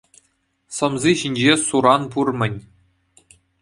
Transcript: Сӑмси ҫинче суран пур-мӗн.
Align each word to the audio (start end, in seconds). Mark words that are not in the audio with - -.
Сӑмси 0.77 1.11
ҫинче 1.21 1.53
суран 1.67 2.01
пур-мӗн. 2.17 2.55